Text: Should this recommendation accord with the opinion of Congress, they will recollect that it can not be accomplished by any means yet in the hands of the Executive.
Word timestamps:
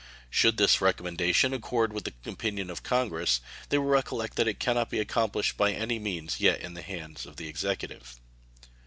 Should 0.31 0.57
this 0.57 0.81
recommendation 0.81 1.53
accord 1.53 1.93
with 1.93 2.05
the 2.05 2.13
opinion 2.25 2.71
of 2.71 2.81
Congress, 2.81 3.39
they 3.69 3.77
will 3.77 3.85
recollect 3.85 4.35
that 4.37 4.47
it 4.47 4.59
can 4.59 4.73
not 4.73 4.89
be 4.89 4.97
accomplished 4.97 5.57
by 5.57 5.73
any 5.73 5.99
means 5.99 6.39
yet 6.39 6.59
in 6.59 6.73
the 6.73 6.81
hands 6.81 7.23
of 7.27 7.35
the 7.35 7.47
Executive. 7.47 8.15